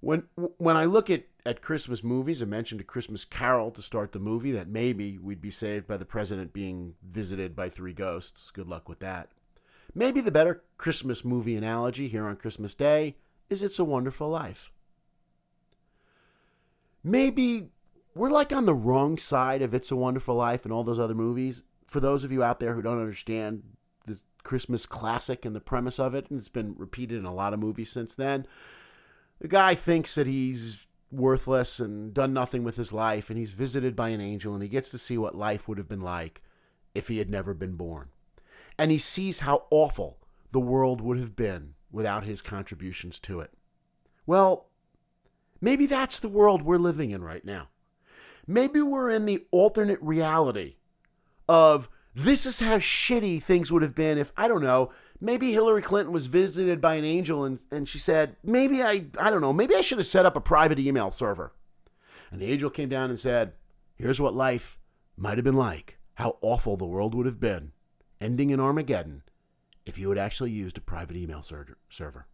[0.00, 0.24] When
[0.56, 4.18] when I look at, at Christmas movies, I mentioned a Christmas Carol to start the
[4.18, 8.50] movie that maybe we'd be saved by the president being visited by three ghosts.
[8.50, 9.30] Good luck with that.
[9.94, 13.16] Maybe the better Christmas movie analogy here on Christmas Day
[13.48, 14.70] is It's a Wonderful Life.
[17.02, 17.70] Maybe
[18.14, 21.14] we're like on the wrong side of It's a Wonderful Life and all those other
[21.14, 21.64] movies.
[21.86, 23.62] For those of you out there who don't understand
[24.06, 27.54] the Christmas classic and the premise of it, and it's been repeated in a lot
[27.54, 28.46] of movies since then,
[29.40, 33.96] the guy thinks that he's worthless and done nothing with his life, and he's visited
[33.96, 36.42] by an angel, and he gets to see what life would have been like
[36.94, 38.08] if he had never been born.
[38.78, 40.18] And he sees how awful
[40.52, 43.52] the world would have been without his contributions to it.
[44.26, 44.70] Well,
[45.60, 47.68] Maybe that's the world we're living in right now.
[48.46, 50.76] Maybe we're in the alternate reality
[51.48, 55.82] of this is how shitty things would have been if, I don't know, maybe Hillary
[55.82, 59.52] Clinton was visited by an angel and, and she said, maybe I, I don't know,
[59.52, 61.52] maybe I should have set up a private email server.
[62.30, 63.52] And the angel came down and said,
[63.94, 64.78] here's what life
[65.16, 67.72] might have been like, how awful the world would have been,
[68.20, 69.22] ending in Armageddon,
[69.86, 72.26] if you had actually used a private email ser- server.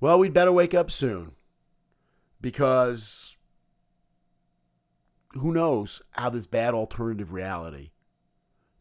[0.00, 1.32] Well, we'd better wake up soon
[2.40, 3.36] because
[5.34, 7.90] who knows how this bad alternative reality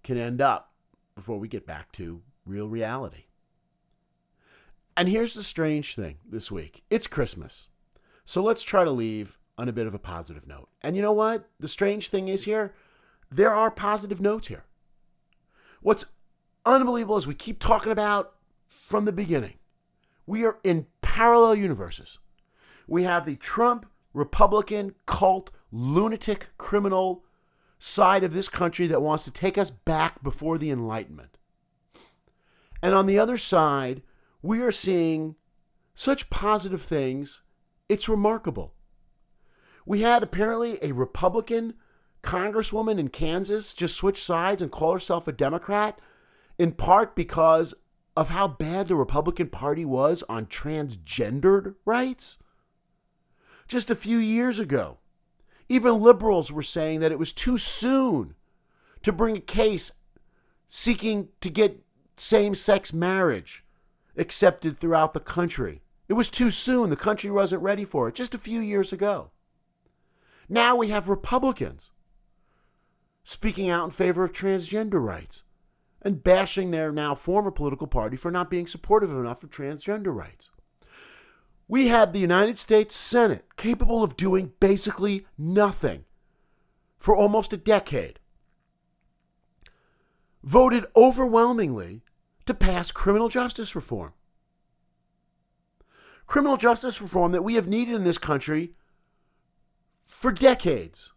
[0.03, 0.73] can end up
[1.15, 3.25] before we get back to real reality.
[4.97, 7.69] And here's the strange thing this week it's Christmas.
[8.25, 10.69] So let's try to leave on a bit of a positive note.
[10.81, 11.49] And you know what?
[11.59, 12.73] The strange thing is here,
[13.29, 14.65] there are positive notes here.
[15.81, 16.05] What's
[16.65, 18.33] unbelievable is we keep talking about
[18.67, 19.55] from the beginning.
[20.25, 22.19] We are in parallel universes.
[22.87, 27.23] We have the Trump Republican cult lunatic criminal
[27.79, 31.37] side of this country that wants to take us back before the Enlightenment.
[32.81, 34.01] And on the other side,
[34.41, 35.35] we are seeing
[35.95, 37.41] such positive things,
[37.89, 38.73] it's remarkable.
[39.85, 41.75] We had apparently a Republican
[42.23, 45.99] congresswoman in Kansas just switch sides and call herself a Democrat,
[46.57, 47.73] in part because
[48.15, 52.37] of how bad the Republican Party was on transgendered rights.
[53.67, 54.99] Just a few years ago,
[55.71, 58.35] even liberals were saying that it was too soon
[59.03, 59.93] to bring a case
[60.67, 61.81] seeking to get
[62.17, 63.63] same sex marriage
[64.17, 65.81] accepted throughout the country.
[66.09, 66.89] It was too soon.
[66.89, 69.31] The country wasn't ready for it just a few years ago.
[70.49, 71.91] Now we have Republicans
[73.23, 75.43] speaking out in favor of transgender rights
[76.01, 80.49] and bashing their now former political party for not being supportive enough of transgender rights.
[81.71, 86.03] We had the United States Senate capable of doing basically nothing
[86.97, 88.19] for almost a decade,
[90.43, 92.01] voted overwhelmingly
[92.45, 94.11] to pass criminal justice reform.
[96.27, 98.73] Criminal justice reform that we have needed in this country
[100.03, 101.13] for decades.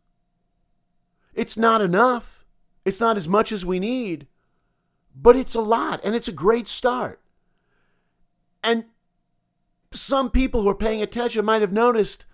[1.34, 2.44] It's not enough.
[2.84, 4.28] It's not as much as we need,
[5.16, 7.20] but it's a lot and it's a great start.
[8.62, 8.84] And
[9.94, 12.26] some people who are paying attention might have noticed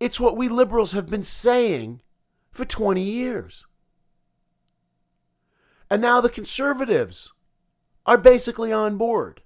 [0.00, 2.02] it's what we liberals have been saying
[2.50, 3.64] for 20 years.
[5.90, 7.32] And now the conservatives
[8.04, 9.42] are basically on board,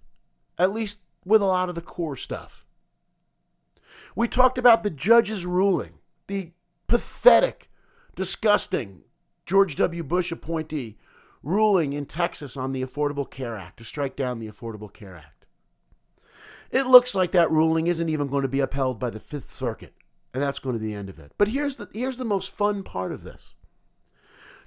[0.59, 2.64] at least with a lot of the core stuff.
[4.16, 5.94] We talked about the judge's ruling,
[6.26, 6.53] the
[6.86, 7.70] pathetic,
[8.14, 9.03] disgusting
[9.46, 10.03] George W.
[10.03, 10.98] Bush appointee
[11.42, 15.39] ruling in Texas on the Affordable Care Act to strike down the Affordable Care Act.
[16.71, 19.95] It looks like that ruling isn't even going to be upheld by the Fifth Circuit,
[20.33, 21.33] and that's going to be the end of it.
[21.37, 23.55] But here's the here's the most fun part of this.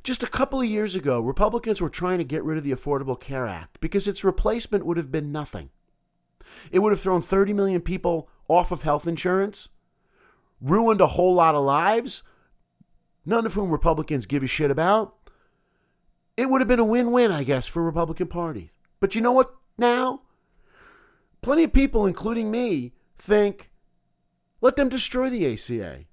[0.03, 3.17] Just a couple of years ago, Republicans were trying to get rid of the Affordable
[3.17, 5.69] Care Act because its replacement would have been nothing.
[6.71, 9.69] It would have thrown 30 million people off of health insurance,
[10.59, 12.21] ruined a whole lot of lives,
[13.25, 15.15] none of whom Republicans give a shit about.
[16.35, 18.71] It would have been a win-win, I guess, for Republican parties.
[18.99, 20.21] But you know what now?
[21.43, 23.69] Plenty of people, including me, think
[24.61, 26.05] let them destroy the ACA.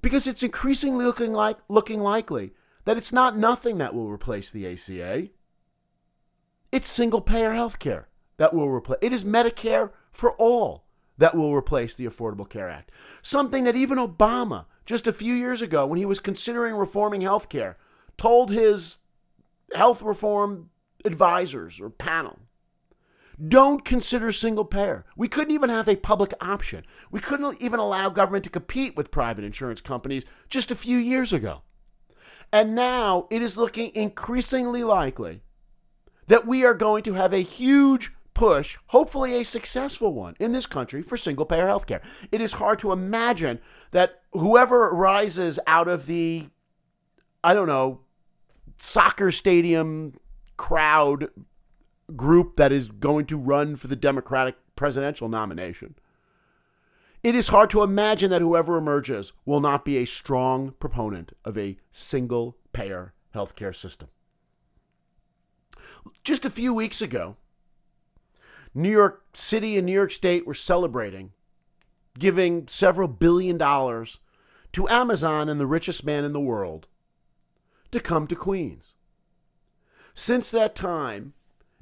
[0.00, 2.52] Because it's increasingly looking like looking likely
[2.84, 5.28] that it's not nothing that will replace the ACA.
[6.70, 10.84] It's single payer health care that will replace it is Medicare for all
[11.18, 12.92] that will replace the Affordable Care Act.
[13.22, 17.48] Something that even Obama, just a few years ago, when he was considering reforming health
[17.48, 17.76] care,
[18.16, 18.98] told his
[19.74, 20.70] health reform
[21.04, 22.38] advisors or panel
[23.48, 25.04] don't consider single payer.
[25.16, 26.84] We couldn't even have a public option.
[27.10, 31.32] We couldn't even allow government to compete with private insurance companies just a few years
[31.32, 31.62] ago.
[32.52, 35.42] And now it is looking increasingly likely
[36.26, 40.66] that we are going to have a huge push, hopefully a successful one, in this
[40.66, 42.00] country for single payer healthcare.
[42.32, 43.60] It is hard to imagine
[43.90, 46.48] that whoever rises out of the,
[47.44, 48.00] I don't know,
[48.78, 50.14] soccer stadium
[50.56, 51.28] crowd
[52.16, 55.94] group that is going to run for the Democratic presidential nomination.
[57.22, 61.58] It is hard to imagine that whoever emerges will not be a strong proponent of
[61.58, 64.08] a single payer healthcare system.
[66.24, 67.36] Just a few weeks ago,
[68.74, 71.32] New York City and New York State were celebrating
[72.18, 74.18] giving several billion dollars
[74.72, 76.86] to Amazon and the richest man in the world
[77.90, 78.94] to come to Queens.
[80.14, 81.34] Since that time,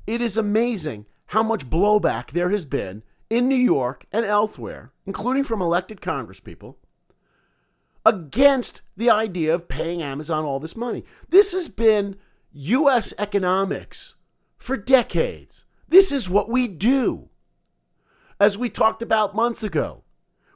[0.09, 5.45] it is amazing how much blowback there has been in New York and elsewhere, including
[5.45, 6.77] from elected congresspeople,
[8.07, 11.05] against the idea of paying Amazon all this money.
[11.29, 12.17] This has been
[12.53, 13.13] U.S.
[13.19, 14.15] economics
[14.57, 15.67] for decades.
[15.87, 17.29] This is what we do.
[18.41, 20.05] As we talked about months ago,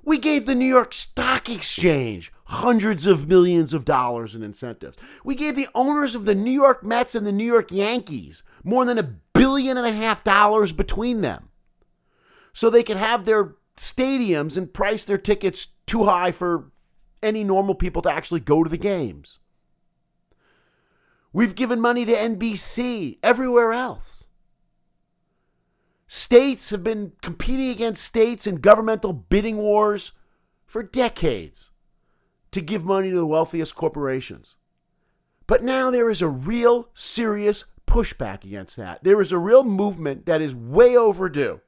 [0.03, 4.97] we gave the New York Stock Exchange hundreds of millions of dollars in incentives.
[5.25, 8.87] We gave the owners of the New York Mets and the New York Yankees more
[8.87, 11.49] than a billion and a half dollars between them
[12.53, 16.71] so they could have their stadiums and price their tickets too high for
[17.25, 19.41] any normal people to actually go to the games.
[21.33, 24.25] We've given money to NBC everywhere else.
[26.07, 30.13] States have been competing against states in governmental bidding wars
[30.67, 31.71] for decades
[32.53, 34.55] to give money to the wealthiest corporations.
[35.49, 39.05] But now there is a real serious pushback against that.
[39.05, 41.61] There is a real movement that is way overdue.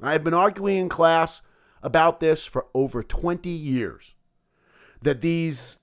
[0.00, 1.42] I've been arguing in class
[1.82, 4.14] about this for over 20 years
[5.02, 5.80] that these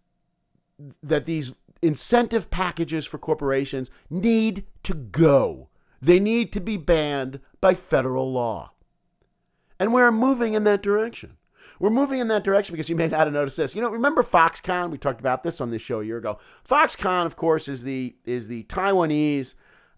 [1.04, 5.70] that these incentive packages for corporations need to go.
[6.02, 8.72] They need to be banned by federal law.
[9.80, 11.38] And we're moving in that direction.
[11.80, 13.76] We're moving in that direction because you may not have noticed this.
[13.76, 14.92] You know, remember Foxconn?
[14.92, 16.40] We talked about this on this show a year ago.
[16.68, 19.56] Foxconn, of course, is the is the Taiwanese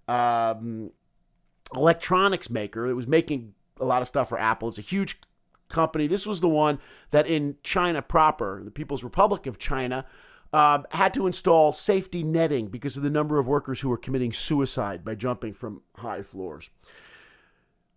[0.07, 0.91] um,
[1.75, 4.69] electronics maker that was making a lot of stuff for Apple.
[4.69, 5.19] It's a huge
[5.69, 6.07] company.
[6.07, 6.79] This was the one
[7.11, 10.05] that in China proper, the People's Republic of China,
[10.53, 14.31] uh, had to install safety netting because of the number of workers who were committing
[14.31, 16.69] suicide by jumping from high floors.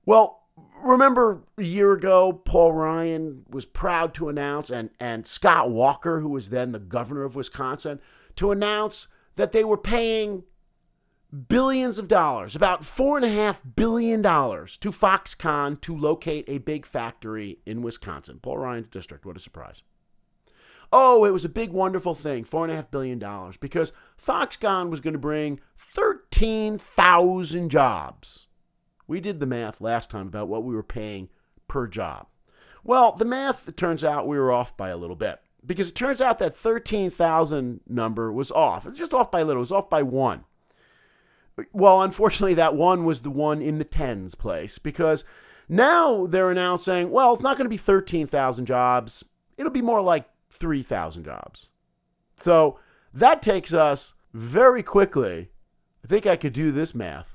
[0.05, 0.40] Well,
[0.83, 6.29] remember a year ago, Paul Ryan was proud to announce, and, and Scott Walker, who
[6.29, 8.01] was then the governor of Wisconsin,
[8.37, 10.45] to announce that they were paying
[11.49, 16.59] billions of dollars, about four and a half billion dollars, to Foxconn to locate a
[16.59, 19.25] big factory in Wisconsin, Paul Ryan's district.
[19.25, 19.83] What a surprise!
[20.93, 24.91] Oh, it was a big, wonderful thing, four and a half billion dollars, because Foxconn
[24.91, 28.49] was going to bring thirteen thousand jobs.
[29.11, 31.31] We did the math last time about what we were paying
[31.67, 32.29] per job.
[32.85, 35.97] Well, the math, it turns out we were off by a little bit because it
[35.97, 38.87] turns out that 13,000 number was off.
[38.87, 40.45] It's just off by a little, it was off by one.
[41.73, 45.25] Well, unfortunately, that one was the one in the tens place because
[45.69, 49.25] now they're announcing, well, it's not going to be 13,000 jobs.
[49.59, 51.71] It'll be more like 3,000 jobs.
[52.37, 52.79] So
[53.13, 55.51] that takes us very quickly,
[56.05, 57.35] I think I could do this math,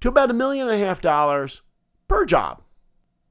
[0.00, 1.62] to about a million and a half dollars
[2.08, 2.62] per job.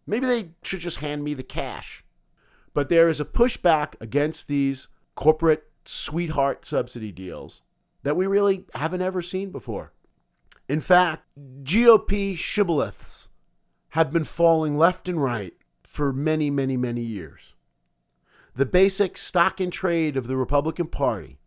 [0.06, 2.04] Maybe they should just hand me the cash.
[2.74, 7.62] But there is a pushback against these corporate sweetheart subsidy deals
[8.04, 9.94] that we really haven't ever seen before.
[10.68, 11.28] In fact,
[11.64, 13.30] GOP shibboleths
[13.90, 15.54] have been falling left and right
[15.84, 17.56] for many, many, many years.
[18.56, 21.40] The basic stock and trade of the Republican Party,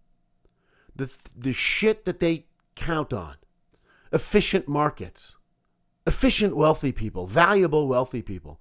[0.94, 3.36] the, the shit that they count on,
[4.12, 5.36] efficient markets,
[6.06, 8.60] efficient wealthy people, valuable wealthy people,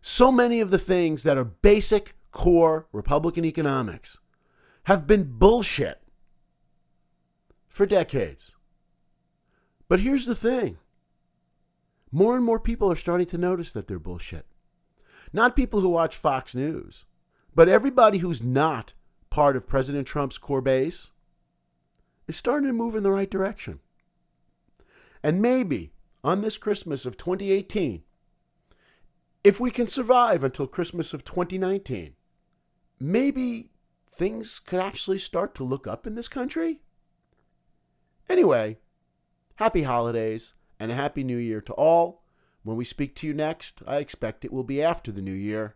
[0.00, 4.18] so many of the things that are basic core Republican economics
[4.84, 6.02] have been bullshit
[7.68, 8.52] for decades.
[9.88, 10.78] But here's the thing
[12.12, 14.46] more and more people are starting to notice that they're bullshit.
[15.32, 17.04] Not people who watch Fox News,
[17.54, 18.94] but everybody who's not
[19.28, 21.10] part of President Trump's core base
[22.28, 23.80] is starting to move in the right direction.
[25.26, 28.04] And maybe on this Christmas of 2018,
[29.42, 32.14] if we can survive until Christmas of 2019,
[33.00, 33.70] maybe
[34.08, 36.78] things could actually start to look up in this country.
[38.28, 38.78] Anyway,
[39.56, 42.22] happy holidays and a happy new year to all.
[42.62, 45.74] When we speak to you next, I expect it will be after the new year.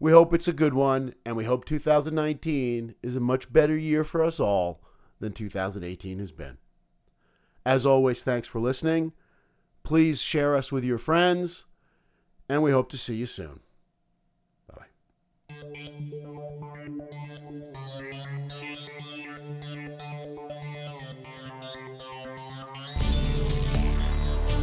[0.00, 4.02] We hope it's a good one, and we hope 2019 is a much better year
[4.02, 4.80] for us all
[5.18, 6.56] than 2018 has been.
[7.64, 9.12] As always, thanks for listening.
[9.82, 11.64] Please share us with your friends,
[12.48, 13.60] and we hope to see you soon.
[14.68, 14.86] Bye.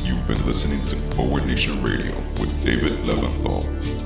[0.03, 3.96] You've been listening to Forward Nation Radio with David Leventhal.